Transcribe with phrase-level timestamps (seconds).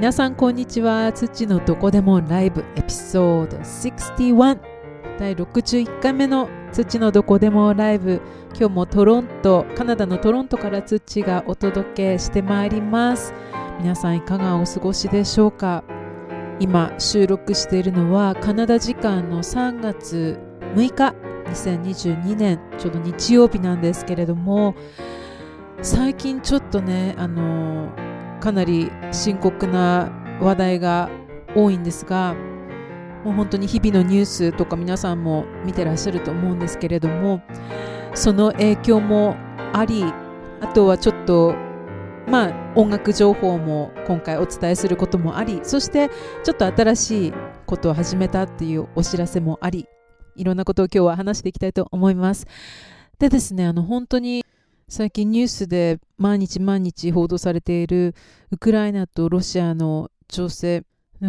[0.00, 1.12] 皆さんこんにちは。
[1.12, 4.58] 土のどこでもライブエピソード61
[5.18, 8.22] 第61回目の土のどこでもライブ。
[8.58, 13.34] 今日もトロントカナダのトロントから土がお届けしてまいります。
[13.78, 15.84] 皆さんいかがお過ごしでしょうか？
[16.60, 20.38] 今収録しているのはカナダ時間の3月
[20.76, 21.14] 6日
[21.44, 22.58] 2022年。
[22.78, 24.74] ちょうど日曜日なんですけれども
[25.82, 27.90] 最近ちょっとねあの
[28.40, 31.10] かなり深刻な話題が
[31.54, 32.34] 多いんですが
[33.24, 37.42] もう本当に日々のニュースとか皆さんも見てらっしゃると思うんですけれども
[38.14, 39.36] その影響も
[39.72, 40.04] あり
[40.60, 41.54] あとはちょっと
[42.26, 46.10] まあ音楽情報も今回お伝えすることもありそして
[46.44, 47.32] ちょっと新しい
[47.66, 49.86] ことを始めたっていうお知らせもあり
[50.36, 52.46] いろんなことを今日は話していきたいと思います。
[53.18, 54.44] でですねあの本当に
[54.90, 58.16] 最近ニュースで毎日毎日報道されている
[58.50, 60.84] ウクライナとロシアの情勢。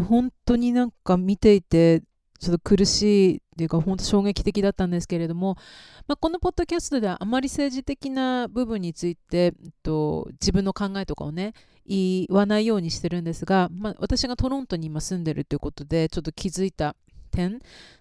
[0.07, 2.01] 本当になんか見ていて
[2.39, 5.57] ちょっと苦しいっていうか本当衝撃的だったんですけれども、
[6.07, 11.53] まあ、このポッドキャストではあまり政治的な部分について、えっと、自分の考えとかをね
[11.85, 16.95] 言わないようにしてるんですが、まあ、私がトロントに今住んでるということでちょっと気づいた
[17.29, 17.59] 点。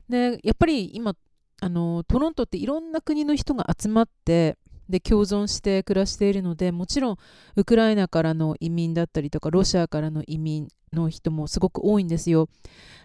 [0.09, 1.15] でやっぱり今
[1.61, 4.57] あのトロントっていろんな国の人が集まって
[4.91, 7.17] で共存して暮らしているのでもちろん
[7.57, 12.49] ウクライナからの移民だったりとかロシアからの移民の人もすごく多いんですよ。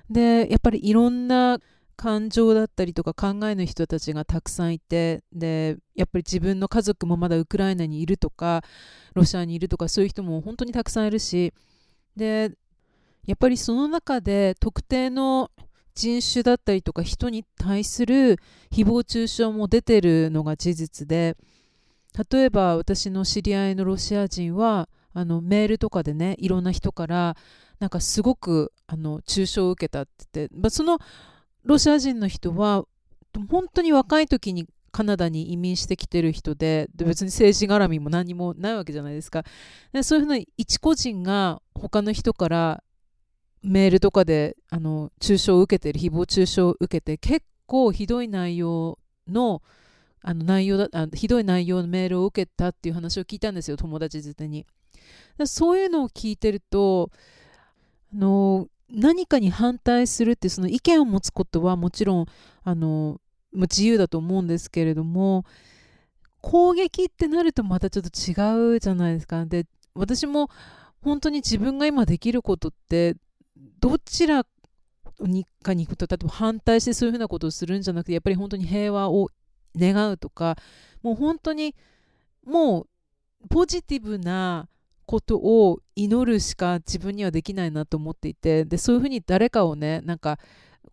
[0.10, 1.60] でやっぱりいろんな
[1.96, 8.64] 感情だったりとか考えの人たちがたくさんいてでやっぱり自分の家族もまだウクライナにいるとか
[9.14, 11.54] ロシアにいるとかそういう人も本当にたくさんいるし
[12.16, 12.52] で
[13.26, 15.50] やっぱりその中で特定の
[15.96, 18.38] 人種だったりとか人に対する
[18.72, 21.38] 誹謗中傷も出てるのが事実で
[22.32, 27.36] 例えば私の知り合いのロシア人はあのメールとかでねいろんな人から
[27.80, 31.00] なんかすごくあの中傷を受けたって言って、まあ、その
[31.64, 32.86] ロシア人の人は
[33.50, 39.44] 本当に若い時にカナダに移民してきてる人でで別に政治絡みも何もないわけじゃないですか。
[39.92, 42.84] でそういうふうに一個人が他の人から
[43.62, 49.62] メールとかであの中傷を受けてる誹謗中傷を受けて結構ひどい内容の
[50.28, 54.66] あの内容だあひどい内容のメールを受けたっていう話を聞いたんですよ友達づてに。
[55.46, 57.12] そういうのを聞いてると
[58.12, 62.26] あの何かに反対するってその意見を持つことはもちろん
[62.64, 63.22] あの
[63.54, 65.46] 自由だと思うんですけれども
[66.42, 69.46] 攻撃ってなるとまたちょっと違うじゃないですか。
[69.46, 70.50] で私も
[71.04, 73.16] 本当に自分が今できることって
[73.80, 74.44] どちら
[75.20, 79.30] にかに行くと例えば反対してそういうふうなことをするんじゃなくてやっぱり本当に平和を
[79.78, 80.58] 願うとか
[81.02, 81.76] もう本当に
[82.46, 82.82] も
[83.44, 84.68] うポジティブな
[85.06, 90.40] ことを祈るしか自分にはできないなと思っていてでそういうふうに誰かをねなんか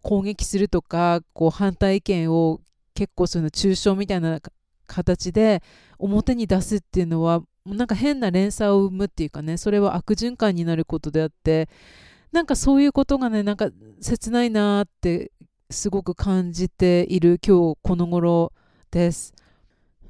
[0.02, 2.60] 攻撃するとかこう反対意見を
[2.94, 4.40] 結構そういうの抽象みたいな
[4.86, 5.62] 形で
[5.98, 11.68] 表に出すっていうのはなんか変な連鎖を生むっていうかねそれは悪循環になることであって
[12.32, 13.68] なんかそういうことがねなんか
[14.00, 15.30] 切ないなって
[15.70, 18.52] すごく感じている今日この頃
[18.92, 19.34] です。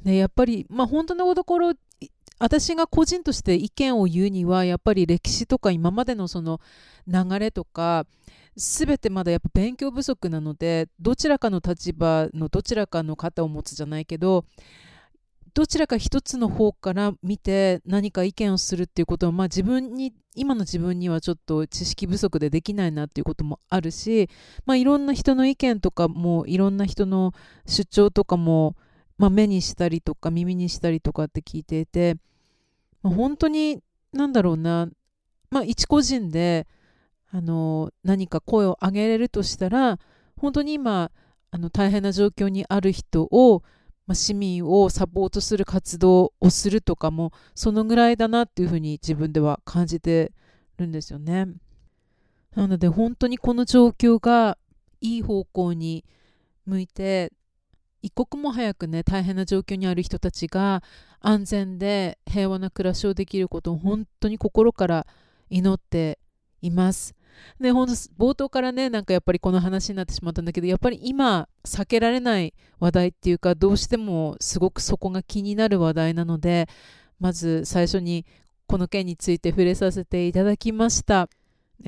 [0.05, 1.73] で、やっぱり、まあ、本当のところ
[2.43, 6.61] 私が個人として意見を言うにはやっぱり歴史とか今までのその
[7.07, 8.05] 流れとか
[8.57, 14.45] 全てまだやっぱ勉強不足なのでどちらかの立場のどちらかの肩を持つじゃないけど
[15.55, 24.31] どちらか一つの方から見て何か意見をするっていうことは、まあ、自分に今の自分にはちょっと知識不足でできないなっていうこともあるし、
[24.65, 27.33] まあ、いろんな人の意見とかもいろんな人の
[27.67, 28.77] 主張とかも、
[29.19, 32.17] まあ、目にしたりとか耳にしたりとかって聞いていて、
[33.03, 33.81] まあ、本当に
[34.15, 34.89] 何だろうな、
[35.51, 36.67] まあ、一個人で
[37.31, 39.99] あの何か声を上げれるとしたら
[40.39, 41.11] 本当に今
[41.51, 43.63] あの大変な状況にある人を
[44.13, 50.33] ま、市民をサポートする活動をするとかもそのぐらいだなっていうふうに自分では感じて
[50.79, 51.49] るんですよね。
[52.55, 54.59] なので本当にこの状況が
[55.01, 56.05] いい方向に
[56.67, 57.33] 向いて
[58.03, 60.83] 一刻も早くね大変な状況にある人たちが
[61.21, 65.07] 安全で平和な暮らしをできることを本当に心から
[65.49, 66.19] 祈って
[66.61, 67.15] います。
[67.59, 76.69] ね、ほんと冒頭からねなんかやっぱりこの話になってしまったんだけどやっぱり今避けられない話題っていうかどうしてもすごくそこが気になる話題なので
[77.21, 78.27] まず最初に
[78.67, 81.29] この件について触れさせていただきました。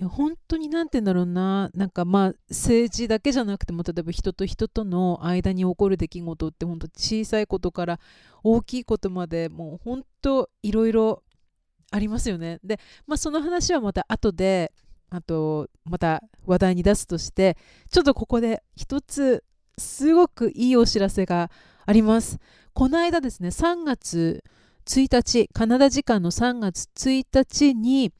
[0.09, 8.01] 本当に何て言うんだろうななんかまあ政治だけじゃなくても例えば人と人との間に起こる出来事って本当小さいことから
[8.43, 11.23] 大きいことまでもう本当いろいろ
[11.93, 12.59] ありますよね。
[12.65, 14.73] で、まあ、その話はまた後で
[15.11, 17.57] あとまた話題に出すとして
[17.91, 19.45] ちょっとここで一つ
[19.79, 21.51] すごくいいお知らせが
[21.87, 22.39] あります。
[22.75, 24.43] この間ですね3月
[24.87, 28.13] 1日カナダ時間の3月1日に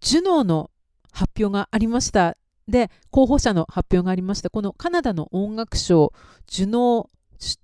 [0.00, 0.70] ジュノーの
[1.12, 2.36] 発表がありました
[2.66, 6.12] で候補者の発表がありましたこのカナダの音楽賞
[6.46, 7.08] ジュノー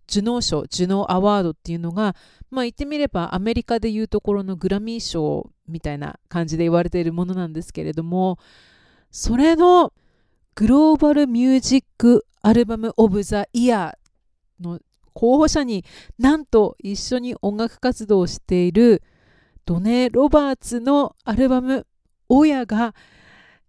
[0.07, 2.15] ジュノー賞ジュノーアワードっていうのが
[2.51, 8.39] まあ言ってみればアメリカでいうところのグラミー賞みたいな感じで言われているものなんですけれども
[9.11, 9.93] それの
[10.55, 14.81] グローバルミュージックアルバムオブザイヤーの
[15.13, 15.85] 候補者に
[16.19, 19.03] なんと一緒に音楽活動をしている
[19.65, 21.87] ドネ・ロバーツのアルバム
[22.29, 22.95] 「親」が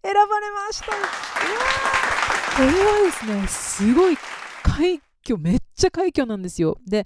[0.04, 0.86] 選ばれました。
[2.56, 4.18] これはですねすごい
[4.64, 7.06] 快挙めっちゃ快挙なんですよで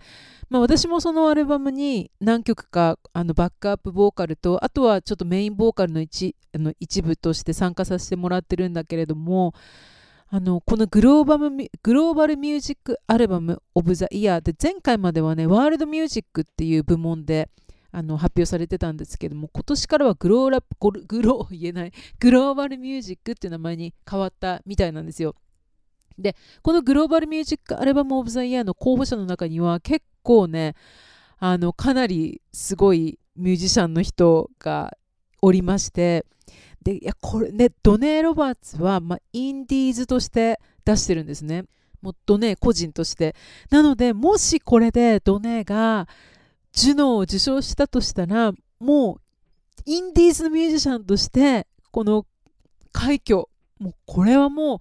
[0.49, 9.53] まあ、私もそのアルバムに何曲かあのバックアップボーカルとあとはちょっとメインボーカルの一あの一部として参加させてもらってるんだけれども
[10.29, 11.49] あのこのグローバル
[11.83, 17.49] グローバルミュージックアルバムオブザイヤーで前回まではねワールドミュージックっていう部門で
[17.91, 20.59] あの発表されてたんですけども今年からはグローラ
[21.07, 25.35] グロ言えないグローバルミュージックっていう名前に変わったみたいなんですよ。
[26.17, 30.75] でこのグローバルミュージックアルバムオブザイヤーの候補者の中には結構ね
[31.39, 34.97] あのかなりすごいミュージシャンの人が
[35.41, 36.25] おりまして
[36.83, 41.65] でいやこれねドネー・ロバーツは、まあ、インディーズとして出してるんですね。
[42.01, 43.35] もっとね個人として。
[43.71, 46.07] なのでもしこれでドネーが
[46.71, 49.21] ジュノーを受賞したとしたらもう
[49.85, 52.27] インディーズのミュージシャンとしてこの
[52.91, 53.45] 快挙
[53.79, 54.79] もうこれはもう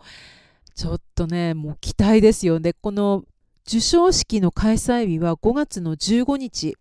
[0.74, 2.60] ちょっとねもう期待ですよ。
[2.60, 3.24] でこの
[3.64, 6.76] 授賞式の開催日は5月の15日。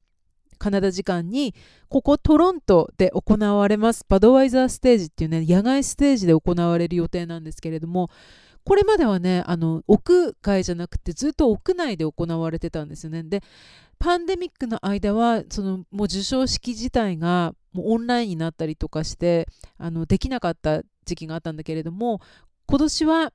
[0.60, 1.54] カナダ時間に
[1.90, 4.06] ここトロントで行われます。
[4.08, 8.10] バドワイザーステージっていうね野外ステージで行われる予定なんですけれども
[8.64, 13.24] これまではねあの屋外じゃなくてずっと屋内で行われてたんですよね。
[13.24, 13.44] で
[14.00, 22.22] パンデミックの間はそのもう授賞式自体がもうオンラインになったりとかしてあのできなかった時期があったんだけれども
[22.66, 23.34] 今年は、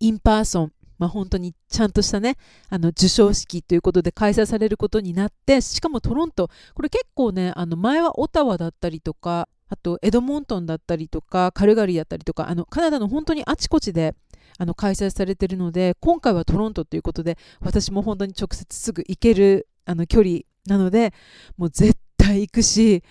[0.00, 2.36] in person まあ、本当にちゃんとしたね
[2.68, 6.50] あの授賞式ということで開催されることになってしかもトロント。
[6.74, 14.14] これ結構ねあの前はオタワだったりとかあとエドモントンだったりとかカルガリーだったりとかあのカナダの本当にあちこちで
[14.58, 21.14] あの開催されてるので今回はトロントということで私も本当に直接すぐ行けるあの距離なので
[21.56, 23.02] もう絶対行くし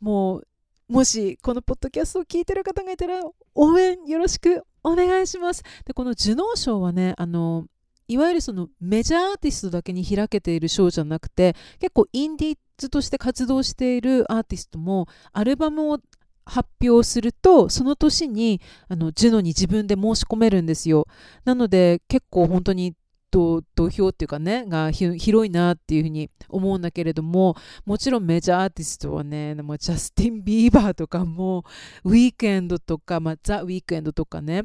[0.00, 0.46] もう
[0.88, 3.20] もしこのポッドキャストを聞いてる方がいたら
[3.54, 5.62] 応援よろしくお願いします。
[5.84, 7.66] でこのジュノー賞はねあの
[8.08, 15.98] いわゆるそのメジャーアーティストだけに開けている賞じゃなくて結構インディーズとして活動しているアーティストもアルバムを
[16.44, 21.08] 発表するとその年にあのジュノに自分で申し込めるんですよ
[21.44, 22.94] なので結構本当に
[23.30, 31.64] 土俵っていうかねが広いなっていうふうに思うんだけれどももちろんメジャーアーティストはねもジャスティン・ビーバーとかも
[32.04, 34.64] ウィークエンドとか、まあ、ザ・ウィークエンドとかね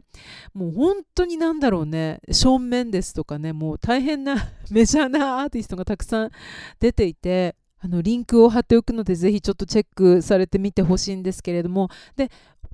[0.53, 4.35] もう本当になんだろうねショーン・メンデスとかねもう大変な
[4.71, 6.31] メジャーなアーティストがたくさん
[6.79, 12.29] 出ていてあのリンクを貼っておくのでぜひちょっとチェックされてみてほしいんですけれどもで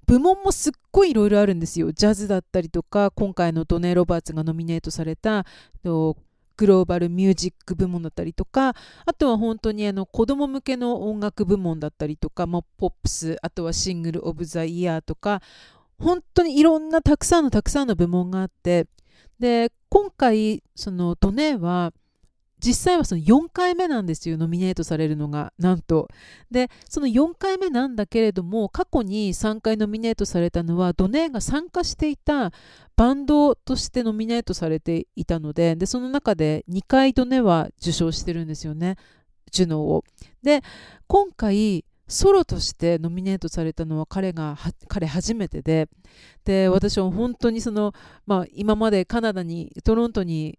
[0.08, 1.92] 部門もすっごいいろいろあるんですよ。
[1.92, 5.46] ジャズだったりとか、今回のドネ・ロバーツがノミネートされた
[5.84, 8.74] グローバルミュージック部門だったりとか、
[9.06, 15.42] あとは本当にあの子供向けの音楽部門だったりとか、まあ、ポップス、あとはシングル・オブ・ザ・イヤーとか、
[16.00, 18.88] 本当にいろんなたくさんのたくさんの部門があって、
[19.40, 21.92] で、今回、そのドネは、
[22.60, 26.08] 実際はその4回目なんですよノミネートされるのがなんと。
[26.50, 32.52] でその4回目なんだけれども過去に3回ノミネートされたのはドネーが参加していた
[32.96, 38.98] バンドとしてノミネートされていたのででその中で2回ドネは受賞してるんですよね
[39.52, 40.04] ジュノーを。
[40.42, 40.62] で
[41.08, 45.88] 今回ソロとしてノミネートされたのは彼が彼初めてで。
[46.44, 47.94] で私は本当にその、
[48.26, 50.58] まあ、今までカナダにトロントに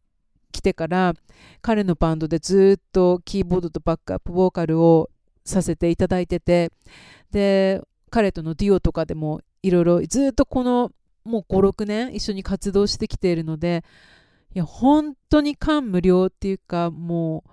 [0.52, 1.14] 来てから
[1.60, 5.10] 彼のバンドでずっとキーボードとバックアップボーカルを
[5.44, 6.70] させていただいてて
[7.30, 10.92] で彼とのデュオとかでもいろいろずっとこの
[11.24, 13.84] もう56年一緒に活動してきているので
[14.54, 17.50] いや本当に感無量っていうかもう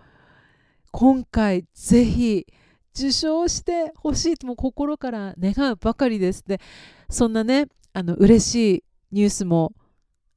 [0.91, 2.47] 今回ぜひ
[2.97, 6.45] 受賞してほしいとも心から願うばかりです。
[6.47, 6.61] で
[7.09, 9.73] そんなねあの嬉しいニュースも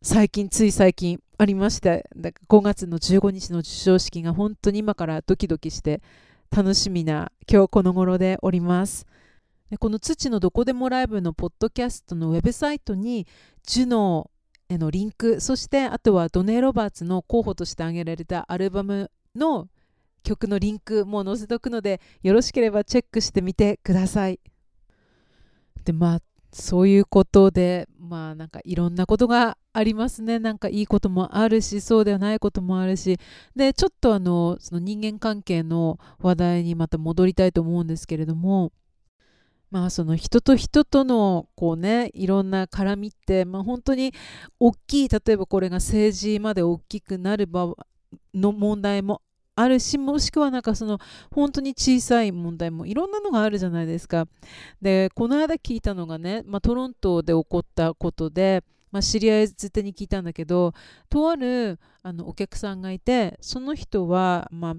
[0.01, 6.01] 最近つい最近ありましてだ5月の15日の授賞式が本当に今からドキドキして
[6.55, 9.07] 楽しみな今日この頃でおります
[9.81, 13.27] この土のどこでもライブのポッドキャストのウェブサイトに
[13.67, 19.69] ジュノーへのリンクそしてあとはドネー・ロバーツの候補として挙げられたアルバムの
[20.23, 24.39] 曲のリンクも載せておくのでよろしければチェックしてみてください。
[25.85, 26.21] でまあ
[26.53, 30.41] そういうことでまあなんかいろんなことがありますね。
[30.41, 33.17] なんかいいこともあるしそうではないこともあるし。
[33.55, 38.73] でちょっとあのその人間関係の話題にまた戻りたいと思うんですけれども。
[39.71, 44.15] まあその人と人とのこうねいろんな絡みって、まあ、本当に
[44.59, 47.75] 大きい例えばこれが政治まで大きくなる場
[48.33, 49.21] の問題も
[49.57, 50.99] あるしもしくはなんかその
[51.31, 54.27] 本当に小さい問題もいろんなのがあるじゃないですか。
[54.81, 60.73] でこの間聞いたのがね、まあ、トロントで起こったことで、まあ、知り合い絶対に聞いたんだけど
[61.09, 64.75] とあるあのお客さんがいてその人は、まあ、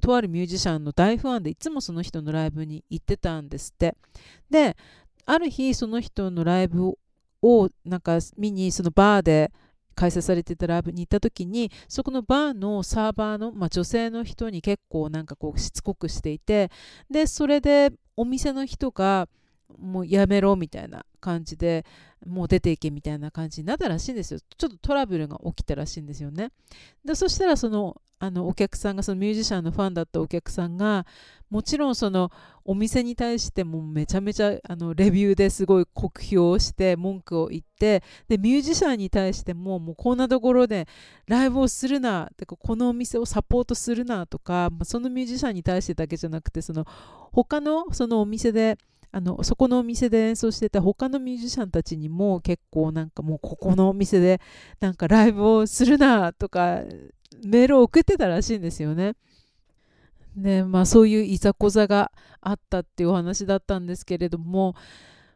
[0.00, 3.96] とあるミュージシャンの大ファンでいつもその人のライブに行ってたんですって。
[4.50, 4.76] で
[5.26, 6.98] ある日その人のライブ
[7.42, 9.50] をなんか見にそのバーで
[9.94, 16.70] 開催されてたライブに行った時にそこのバーのサーバーの、まあ、女性の人に結構なんかこうしつこくしていて
[17.10, 19.28] でそれでお店の人が
[19.78, 21.84] もうやめろみたいな感じで
[22.26, 24.40] もう出ていけみたいな感じになったらしいんですよ。
[24.40, 26.50] ちょっとトラブルが起きたらしいんですよね。
[27.04, 31.04] でそしたらそのあのお客さんがそのミュージシャンのファンだったお客さんが
[31.50, 32.30] もちろんその
[32.64, 40.88] お店に対してもめちゃめちゃあのレビューですごい酷評をして文句を言ってでミュージシャンに対してももうこんなところで
[41.26, 46.86] ライブをするなてかこのお店をサポートするなとか、まあ、そのミュージシャンに対してだけじゃなくてその
[47.30, 48.78] 他のそのお店で
[49.14, 54.40] あのそこのお店で演奏してた他のミュージシャンたちにも結構なんかもうここのお店で
[54.80, 56.82] なんかライブをするなとか
[57.44, 59.14] メールを送ってたらしいんですよね。
[60.36, 64.74] でまあそういういざこざがあったっていうお話だったんですけれども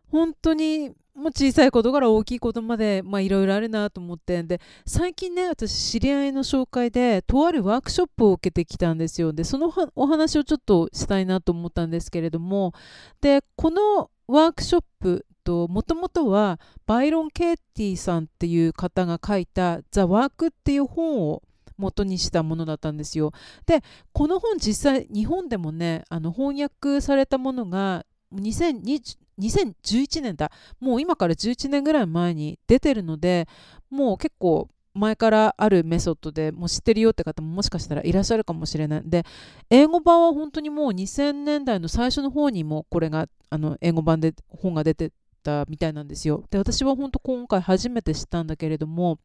[0.09, 12.73] 本当にもう小さいことから大きいことまでいろいろあるなと思ってで最近ね私知り合いの紹介でとあるワークショップを受けてきたんですよでそのお話をちょっとしたいなと思ったんですけれども
[13.21, 21.43] でこのワークショップともともとはバイロン・ケイティさんっていう方が書いた「ザ・ワーク」っていう本を
[21.79, 23.33] 元にしたものだったんですよ。
[23.67, 23.83] で
[24.13, 30.51] この本実際日本でもねあの翻訳されたものが2020 2011年だ。
[30.81, 33.47] もう今から11年ぐらい前に出てるので
[33.91, 39.03] もう結構前からあるメソッドでもう知ってるよって方ももしかしたらいらっしゃるかもしれない。
[39.05, 39.25] で
[39.71, 46.45] 英語版は本当にもう2000年代の最初の方にもこれがあの英語版で本が出てたみたいなんですよ。
[46.51, 49.19] で私は本当今回初めて知ったんだけれども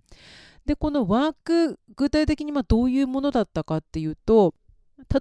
[0.66, 4.54] でこのワーク具体的にまどういうものだったかっていうと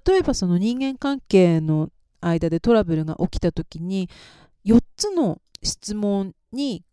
[0.07, 1.89] 例えばその人間関係の
[2.21, 4.09] 間でトラブルが起きた時に
[4.65, 6.85] 4つの質問に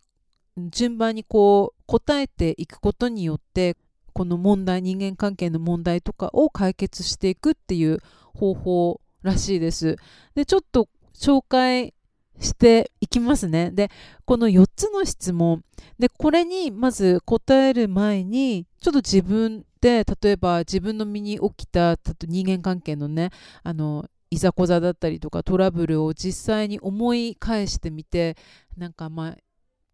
[0.57, 3.77] 順番にこう答えていくことによって
[4.13, 7.99] この問題人間関係の問題とかを解決していくっていう
[8.33, 9.97] 方法らしいです。
[10.35, 11.93] でちょっと紹介
[12.39, 13.71] していきますね。
[13.71, 13.91] で、
[14.25, 15.63] この4つの質問。
[15.97, 23.31] で、これにまず答える前に、ちょっと自分で、例えば自分の身に起きた人間関係のね、
[23.63, 28.38] あの、いざこざだったりとかトラブルを実際に思い返してみて、
[28.77, 29.38] なんかまあ、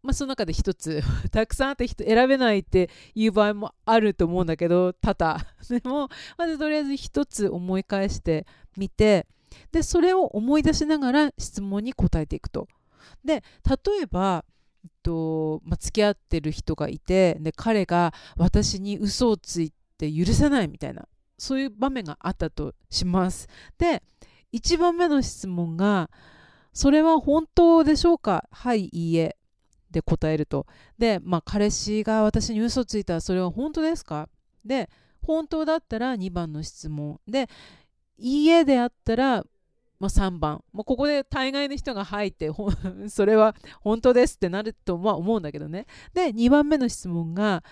[0.06, 1.02] まあ、その中で一つ
[1.32, 8.46] たくさんあって選べないっていう場合もあると思うんだけど多々 でもまずとりあえず一つ思い返して
[8.78, 9.26] みて
[9.72, 12.68] でそれを思い出しながら質問に答えていくと。
[13.24, 14.46] で例えば
[14.84, 21.08] えっとまあ、付き合ってる人がいてで彼が私に嘘をついて許せないみたいな
[21.40, 23.48] そういう場面があったとします。
[23.80, 24.04] で
[24.56, 26.10] 1番目の質問が
[26.74, 28.48] 「それは本当でしょうか？
[28.52, 29.36] はいいいえ」
[29.92, 30.66] で答えると。
[30.98, 34.30] で、まあ、彼氏が私に嘘ついたらそれは本当ですか？
[34.64, 34.90] で
[35.22, 37.20] 本当だったら2番の質問。
[37.28, 37.50] で
[38.18, 39.46] いいえであったら
[39.98, 42.52] まあ、3番、まあ、ここで大概の人が入って
[43.08, 45.86] それは本当ですってなるとは思うんだけどね。
[46.14, 47.64] で2番目の質問が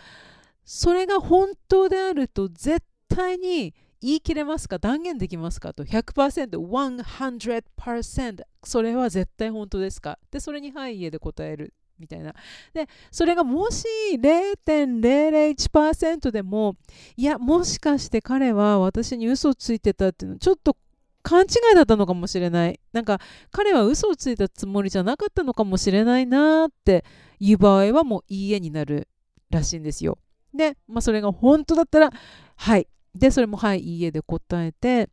[0.64, 3.74] それが本当であると絶対に
[4.04, 4.80] 言い切れますか？
[4.80, 5.74] 断言できますか？
[5.74, 10.20] と 100%100% それは絶対本当ですか？
[10.30, 12.36] でそれに「はい家で答えるみたいな
[12.74, 16.76] でそれがもし0.001%でも
[17.16, 20.76] いやもしかして彼は私に嘘をついてたっていうのちょっと
[21.22, 22.82] 勘違いだったのかもしれない。
[22.92, 27.06] なんか彼は嘘をついたつもりじゃなかったのかもしれないなって
[27.40, 29.08] いう場合はもういいえになる
[29.50, 30.18] らしいんですよ。
[30.54, 32.10] で、まあ、それが本当だったら
[32.58, 32.90] はい。
[33.16, 35.10] で、それもはい、いいえで答えて、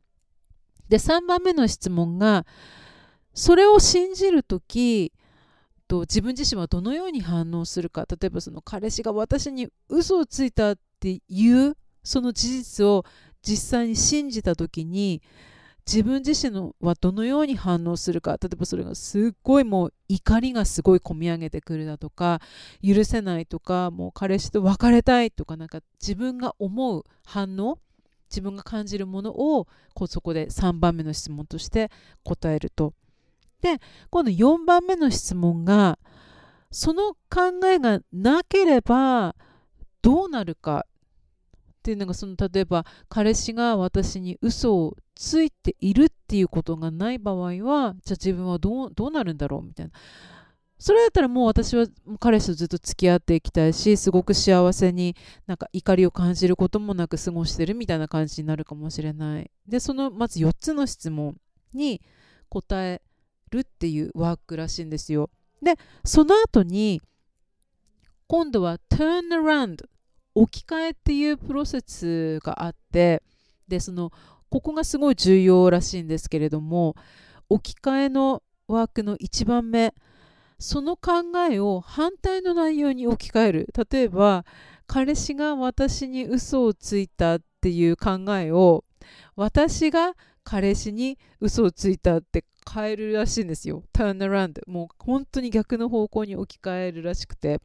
[0.89, 2.47] で、3番目の質問が、
[3.35, 5.13] それを信じる時
[5.91, 8.07] と自分自身はどのように反応するか。
[8.09, 13.05] 例えばその彼氏が私に嘘をついたっていうその事実を
[13.43, 15.23] 実際に信じた時に
[15.87, 18.33] 自分自身のはどのように反応するか。
[18.41, 22.41] 例えばそれがすっごいもう怒りがすごいこみ上げてくるだとか
[22.87, 27.79] 許せないとかもう彼氏と別れたいとかなんか自分が思う反応
[28.31, 31.91] 自分が感じるものをこうそこで3番目の質問として
[32.23, 32.95] 答えると。
[33.61, 35.99] で今度4番目の質問が
[36.71, 39.35] その考えがなければ
[40.03, 40.87] どうなるか
[41.81, 49.93] っていうのがその例えば彼氏が私に嘘をついているっていうことがない場合はじゃあ自分はどうどうなるんだろうみたいな
[50.81, 51.87] それだったらもう私は
[52.19, 55.15] 彼氏とずっと付き合っていきたいしすごく幸せに
[55.47, 59.51] なんか怒りを感じることもなく過ごしてるみたいな感じになるかもしれない。
[59.69, 61.37] でそのまず4つの質問
[61.75, 62.01] に
[62.49, 63.03] 答え
[63.51, 65.29] るっていうワークらしいんですよ。
[65.61, 67.03] でその後に
[68.27, 69.85] 今度は turn around
[70.35, 73.23] 置き換えっていうプロセスがあって
[73.69, 74.13] でその
[74.49, 76.97] ここがすごい重要らしいんですけれども
[77.51, 79.93] 置き換えのワークの1番目
[80.61, 84.45] その考えを反対の内容に置き換える例えば
[84.87, 88.85] 彼氏が私に嘘をついたっていう考えを
[89.35, 90.15] 私が
[90.45, 93.85] 彼氏に嘘をついたって変えるらしいんですよ。
[93.93, 94.63] ターンアラウンド。
[94.67, 97.61] もう本当に逆の方向に置き換えるらしくて。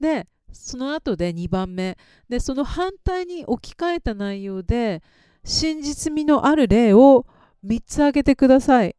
[0.00, 1.96] で、その後で2番目。
[2.28, 5.02] で、その反対に置き換えた内容で、
[5.44, 7.26] 真実味のある例を
[7.64, 8.96] 3つ挙げてください。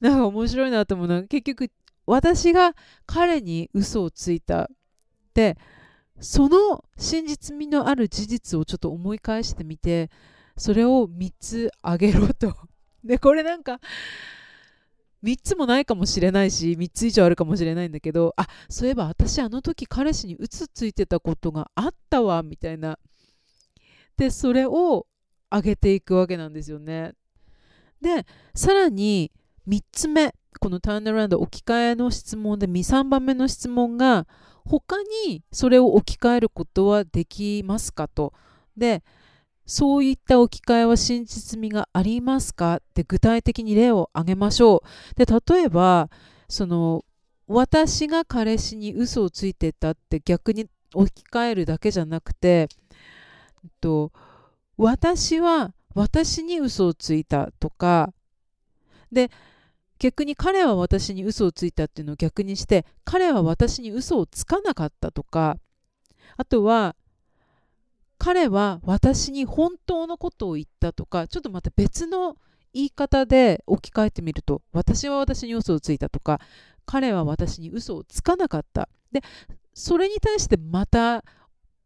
[0.00, 1.70] なんか面白いなと思うのは、結局、
[2.10, 2.74] 私が
[3.06, 4.68] 彼に嘘をついた。
[5.32, 5.56] で、
[6.18, 10.10] その真実味のある事実をちょっと思い返してみて、
[10.56, 12.52] それを3つあげろと。
[13.04, 13.78] で、これなんか、
[15.22, 22.98] 3つもないかもしれないし3つ以上あるかもしれないんだけどあそういえば私あの時彼氏にうつついてたことがあったわみたいな
[24.16, 25.06] でそれを
[25.50, 27.12] 上げていくわけなんですよね
[28.00, 29.30] でさらに
[29.68, 34.26] 3つ目このターンアラウンド置き換えの質問で23番目の質問が
[34.64, 38.34] 他にそれを置き換えることはできますかと
[38.76, 39.02] で
[39.64, 42.76] そういった置き換えは真実味がありますか？
[42.76, 44.82] って具体的に例を挙げましょ
[45.14, 45.14] う。
[45.14, 46.10] で例えば
[46.48, 47.04] その
[47.46, 52.68] 私が彼氏に嘘をついてたって逆に置き換えるだけじゃなくて、
[53.64, 54.12] えっと、
[54.76, 58.12] 私は私に嘘をついたとか
[59.10, 59.30] で
[60.00, 65.58] 逆に彼は私に嘘をついたっていうのを逆にして彼は私に嘘をつかなかったとか
[66.36, 66.96] あとは
[68.18, 72.36] 彼は私に本当のことを言ったとかちょっとまた別の
[72.72, 76.40] 言い方で置き換えてみると私は私に嘘をついたとか
[76.86, 78.88] 彼は私に嘘をつかなかった。
[79.12, 79.22] で
[79.74, 81.24] それに対してまた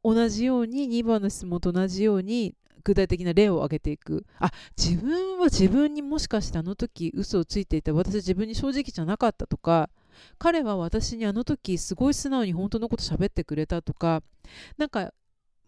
[0.03, 4.25] 同じように2番の質問と同じように具体的な例を挙げていく。
[4.39, 9.91] あ自分は自分にもしかしてあの時嘘をついていた私自分に正直じゃなかったとか
[10.39, 14.23] 彼は私にあの時すごい素直に本当のこと喋ってくれたとか
[14.77, 15.13] なんか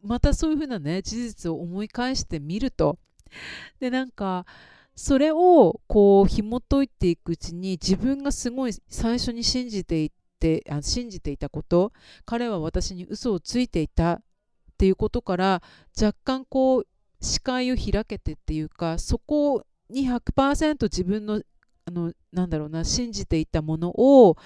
[0.03, 2.99] またそういうふうなね事実を思い返してみると。
[3.81, 4.47] でなんか
[4.95, 11.93] それをこう紐解いていくうちに自分がすごい最初に信じていってあ信じていたこと
[12.25, 14.21] 彼は私に嘘をついていたっ
[14.79, 15.63] ていうことから
[16.01, 16.87] 若干こう
[17.21, 21.43] 視界を開けてっていうかそこに100%自分の
[21.89, 24.37] あのなんだろうな信じていたものを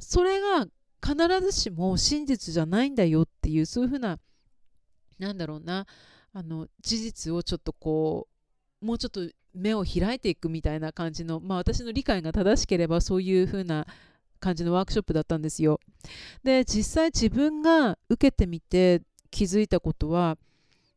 [0.00, 0.66] それが
[1.00, 4.18] 必ずしも真実じゃないんだよっていうそういうふうな
[5.20, 5.86] なんだろうな
[6.32, 8.26] あの事実をちょっとこ
[8.82, 9.20] うもうちょっと
[9.54, 13.86] 目を開いていくみたいな感じの、まあ、私の理解が正しければそういう風な
[14.40, 15.80] 感じのワークショップだったんですよ。
[16.44, 20.38] で実際自分が受けてみて気づいたことは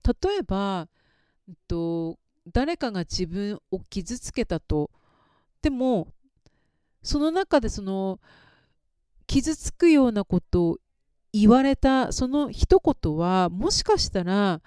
[0.03, 0.87] 例えば、
[1.47, 2.17] えっと、
[2.51, 4.89] 誰かが自分を傷つけたと。
[5.61, 6.07] でも
[7.03, 8.19] その中でその
[9.27, 10.77] 傷つくようなことを
[11.33, 14.61] 言われたその一言はもしかしたら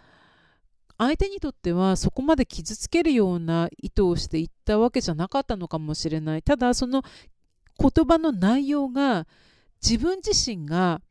[0.97, 6.43] 相手にとってはそこまで傷つけるような意図をして言ったわけじゃなかったのかもしれない。
[6.43, 7.03] ただその
[7.79, 9.27] 言葉の内容が
[9.83, 11.03] 自分自身が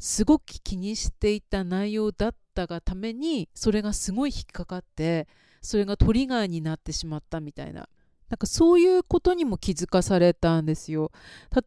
[0.00, 5.28] すごく気にしていた内容だったがためにそれがすごい引っかかって
[5.60, 7.88] それがトリガーになってしまったみたいな。
[8.30, 11.10] なんかそういうことにも気づかされたんですよ。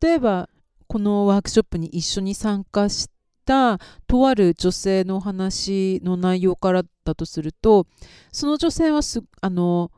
[0.01, 0.49] 例えば
[0.87, 3.09] このワークショップに一緒に参加し
[3.45, 7.85] たとある女性の話の内容からだとすると
[8.31, 9.01] その女性は
[9.41, 9.91] あの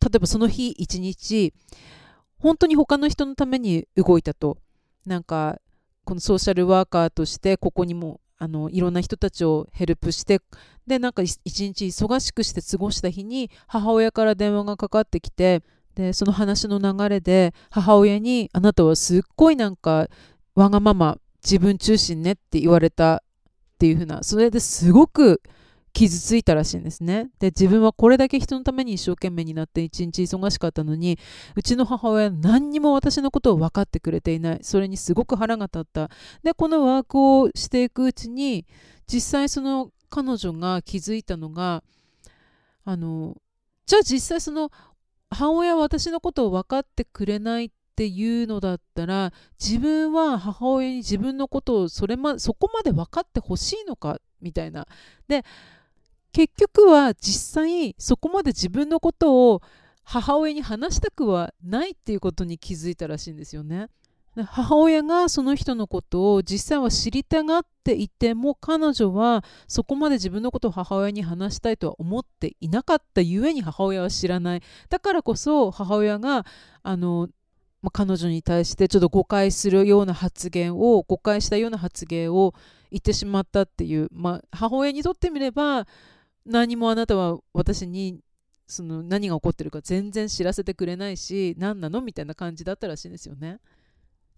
[0.00, 1.54] 例えばその日一日
[2.38, 4.58] 本当に他の人のために動いたと。
[5.06, 5.58] なんか
[6.10, 10.40] このソーシャルワーカーとしてここにもあのいろんな人たちをヘルプして
[10.84, 15.62] でなんか一日忙しくして過ごした日に母親から電話がかかってきて
[15.94, 20.08] でその話の流れで母親に「あなたはすっごいなんか
[20.56, 25.40] わがまま自分中心ね」って言われたっていうふうなそれですごく
[25.92, 27.30] 傷ついたらしいんですね。
[27.38, 31.18] で自分はこれだけ人のために一生懸命になって一日忙しかったのに
[31.56, 36.10] うちの母親は何にも私のことを分かってくれていないそれにすごく腹が立った
[36.42, 38.66] でこのワークをしていくうちに
[39.06, 41.82] 実際その彼女が気づいたのが
[42.84, 43.36] あの
[43.86, 44.70] じゃあ実際その
[45.30, 54.18] 母親は私のことを分かってくれないっていうのだったら自分は母親に自分のことをそれ、ま、そこまで分かってほしいのか？
[54.40, 54.86] みたいな。
[55.28, 55.44] で
[56.32, 59.62] 結局は実際そこまで自分のことを
[60.04, 63.88] 母親に話したくはないっていうことに気づいたらしいんですよね。
[64.36, 76.46] 母親がその人のことを実際は知りたがっていても彼女はそこまで自分のことを母親に話したいとは思っていなかったゆえに母親は知らないだからこそ母親が
[76.82, 77.28] あの、
[77.82, 82.54] ま、彼女に対してちょっと誤解するような発言を誤解したような発言を
[82.90, 85.86] 言ってしまったっていう、ま、母親にとってみれば
[86.46, 88.20] 何もあなたは私に
[88.66, 93.58] その何が起こってるか全然知らせてくれないし何なのみたいな感じだったらしいんですよね。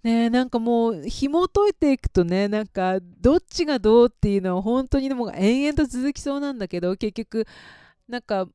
[0.03, 7.47] ねなんかもう紐解いていくとねなんかどっちがどうっていうのは本当にでも延々と続きそうなんだけど結局
[8.09, 8.49] なんか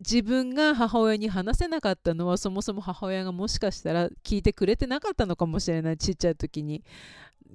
[0.00, 6.84] 自分が母親に話せなかったのはそもそも母親がもしかしたら聞いてくれてなかったのかもしれないちっちゃい時に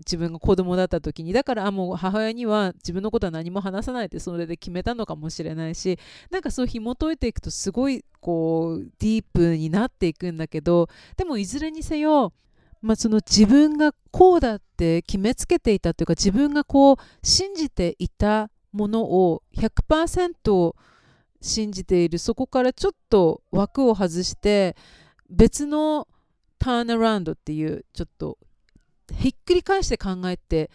[0.06, 12.34] 自分が子供だった時にだからあもう母親には自分のことは何も話さないってそれで決めたのかもしれないしなんかそう紐解いていくとすごいこうディープになっていくんだけどでもいずれにせよ
[12.82, 20.76] まあ、その自分がこうだって決めつけていたというか自分がこう信じていたものを100%
[21.42, 24.76] 信じているそこからちょっと枠を外して
[25.30, 26.08] 別の
[26.60, 28.38] ターンアラウンドっていうちょっと
[29.18, 30.70] ひっくり返して考えて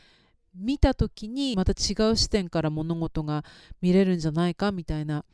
[0.54, 3.44] 見た時にまた違う視点から物事が
[3.80, 5.24] 見れるんじゃないかみたいな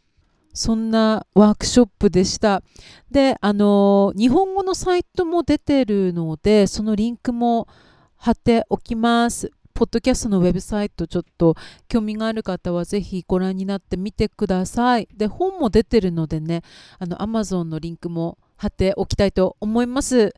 [0.52, 2.62] そんなワークショップでした。
[3.10, 7.68] で、あの日本語のサイトも出てるので、そのリンクも
[8.16, 9.50] 貼っておきます。
[9.74, 11.56] ポッドキャストのウェブサイト、ちょっと
[11.88, 15.08] 興味がある方はぜひご覧になってみてください。
[15.16, 16.62] で、本も出てるのでね、
[16.98, 20.34] あの Amazon のリンクも貼っておきたいと思います。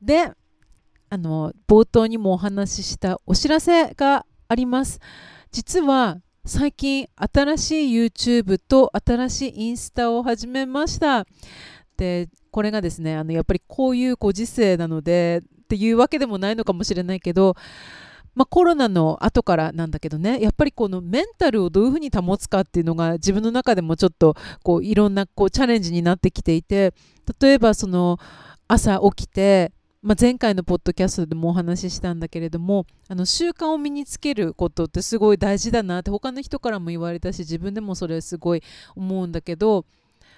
[0.00, 0.30] で、
[1.08, 5.00] あの冒頭にもお話ししたお知らせがあります。
[5.52, 11.26] 実は最近新しい YouTube と新しいインスタを始めました
[11.96, 17.56] でこれがですねあのやっぱりこういうご時世なのでっていうわけでもないのかもしれないけど
[18.36, 26.92] まあ、コロナの後からなんだけどねやっぱりこのメンタルをどういうふうに保つかっていうのが自分の中でもちょっとこういろんなこうチャレンジになってきていて
[27.40, 28.18] 例えばその
[28.68, 38.62] 朝起きてまあ、前回のポッドキャストでもお話ししたんだけれどもあの習慣を身につけることってすごい大事だなって他の人からも言われたし自分でもそれすごい
[38.94, 39.84] 思うんだけど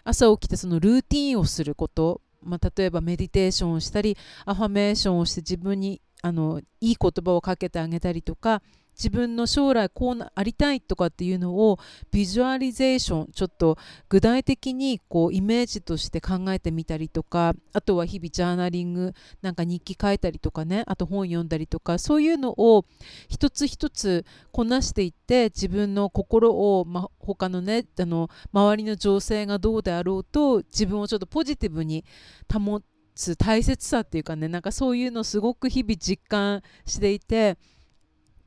[0.05, 4.17] 朝起きてそのルーティンをすること、まあ、例えばメディテーションをしたり
[4.47, 8.63] アファメーションをして自分にあのいい言葉をかけてあげたりとか
[8.99, 11.79] 自分の将来こうありたいとかっていうのを
[12.11, 22.85] ビジュアリゼーションちょっと具体的にこうイメージとして考えてみたりとかあとは日々ジャーナリングなんか日記書いたりとかねあと本読んだりとかそういうのを
[23.29, 32.05] 一つ一つこなしていって自分の心を、ま、他のねあの周りの情勢がどうであろうと自分をちょっとポジティブに
[32.53, 32.81] 保
[33.15, 37.57] つ大切さっていうかねなんかそういうのすごく日々実感していて。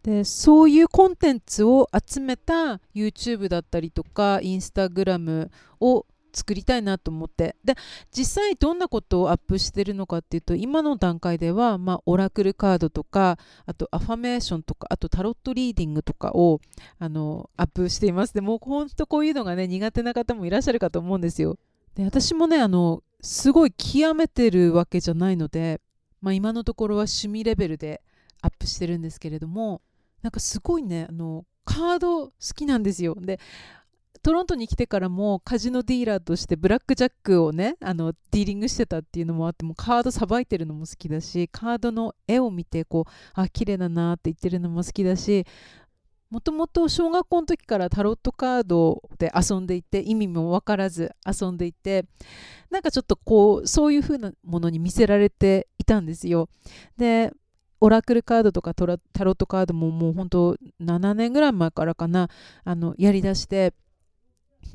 [0.04, 7.56] でそういうコンテンツを集めた YouTube だったりとか Instagram を作りたいなと思って。
[7.64, 7.76] で
[8.12, 16.62] 実際どんなことをアップしてるのかっていうと今の段階では、まあ、オラクルカードとかあとアファメーションとかあとタロットリーディングとかを
[17.00, 18.34] あのアップしています。
[18.34, 21.58] でも本当こういうのがね苦手な方もいらっしゃるかと思うんですよ。
[21.96, 25.82] で私もねあのすごい極めてるわけじゃないので、
[26.22, 28.02] まあ、今のところは趣味レベルで
[28.42, 29.82] アップしてるんですけれども
[30.22, 33.40] なんかすごいねあのカード好きなんですよで
[34.24, 45.46] トロントに来てからもカジノディーラーとしてブラックジャックをねあのディーリングしてたっていうのもあってもカードさばいてるのも好きだしカードの絵を見てこうあ綺麗だなって言ってるのも好きだし
[46.30, 52.06] もともと小学校の時からタロットカードで遊んでいて意味も分からず遊んでいて
[52.70, 56.48] なんかちょっとこうそういう風なものに見せられていたんですよ。
[56.98, 57.34] で
[57.82, 62.30] オラクルカードとかタロットカードももう本当7年ぐらい前からかな。
[62.64, 63.74] あのやりだして。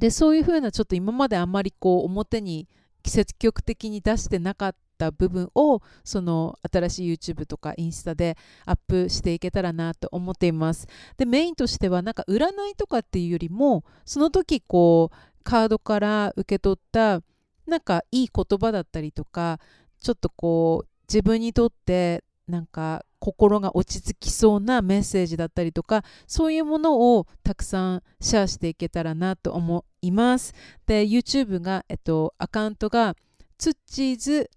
[0.01, 2.69] でそういう風なちょっと今まであんまりこう表に
[3.05, 10.89] 積極的に出してなかった部分をその新しい YouTube とかインスタでアップしていけたらなと思っています。
[11.17, 17.23] でメインとしてはなんか占いとかっていうよりもその時こうカードから受け取った
[17.67, 19.61] なんかいい言葉だったりとか
[20.01, 30.55] ちょっとこう自分にとってなんか心が落ち着きそうなメッセージだったりとかそういうものをたくさんシェアしていけたらなと思います。
[30.87, 33.17] で YouTube が、えっと、アカウントが
[33.59, 34.51] ツッチーズ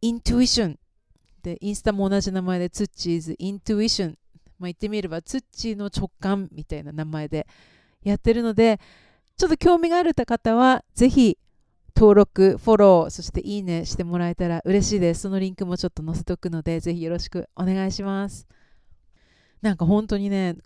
[0.00, 0.78] イントゥイション
[1.42, 4.18] でインスタも同じ名前でツッチーズイントゥイション
[4.62, 7.48] まあ、言ってみればツッチーの直感みたいな名前で
[8.04, 8.78] やってるので
[9.36, 11.36] ちょっと興味がある方はぜひ
[11.96, 15.22] 登録、フォロー、そしていいねしてもらえたら嬉しいです。
[15.22, 18.46] そのリンクもちょっと載せておくので、ぜひよろしくお願いします。
[19.60, 20.56] なんか本当にね、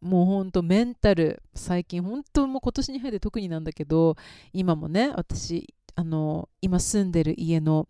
[0.00, 4.16] もう本当メンタル、最近本当もう今年に入って特になんだけど、
[4.52, 7.88] 今もね、私、あの、今住んでる家の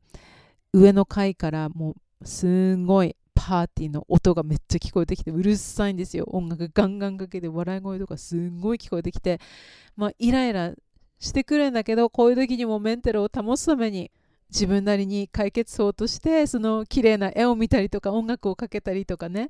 [0.72, 9.40] 上の階からもうすんごいパーティーの音がめっちゃ聞こえてきてうるさいんですよ音楽ガンガンかけて笑い声とかすんごい聞こえてきて
[9.94, 10.72] まあイライラ
[11.18, 14.10] してくるんだけどこういう時にもメンタルを保つために
[14.50, 19.48] 自分なりに解決法としてその綺麗な絵を見たりとか音楽をかけたりとかね。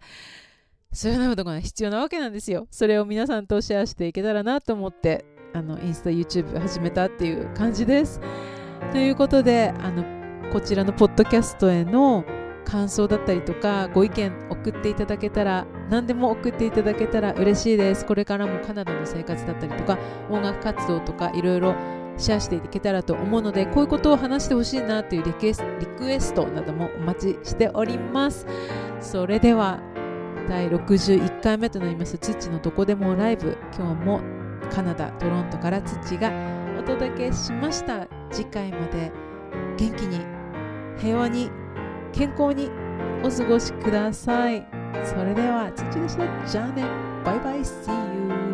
[0.92, 2.66] そういうようなことが必要なわけなんですよ。
[2.70, 8.20] それを皆さんとシェアしていけたらなと思ってあのインスタ YouTube 始めたっていう感じです。
[8.92, 10.05] ということであの
[10.52, 12.24] こちらのポッドキャストへの
[12.64, 18.05] 感想だったりとかご意見送っていただけたら何でも送っていただけたら嬉しいです。
[18.05, 19.99] これからもカナダの生活だったりとか
[20.31, 21.75] 音楽活動とかいろいろ
[22.16, 28.46] シェアしていけたらと思うのでこういうことを話してほしいなというリクエスリクエストなどもお待ちしております。
[29.01, 29.81] それでは
[30.49, 33.57] 第61回目となります土のどこでもライブ。
[33.77, 34.20] 今日も
[34.70, 36.33] カナダトロントから土が
[36.79, 38.07] お届けしました。
[38.31, 39.12] 次回まで
[39.77, 40.25] 元気に
[40.99, 41.51] 平和に
[42.12, 42.70] 健康に
[43.22, 44.76] お過ごしください。
[45.05, 46.46] それでは、土でした。
[46.46, 46.85] じゃあね。
[47.25, 47.61] バイバイ。
[47.61, 48.45] See you.